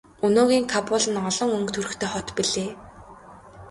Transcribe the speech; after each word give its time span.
Өнөөгийн 0.25 0.65
Кабул 0.73 1.05
нь 1.11 1.21
олон 1.29 1.49
өнгө 1.57 1.71
төрхтэй 1.73 2.09
хот 2.11 2.27
билээ. 2.37 2.69